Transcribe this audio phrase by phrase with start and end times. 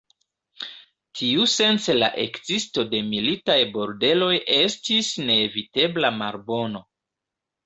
[1.19, 6.83] Tiusence la ekzisto de militaj bordeloj estis neevitebla malbono.